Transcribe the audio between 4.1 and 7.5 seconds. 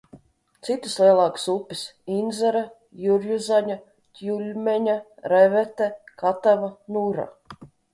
Tjuļmeņa, Revete, Katava, Nura.